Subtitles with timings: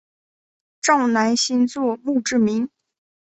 [0.81, 2.67] 赵南星作墓志铭。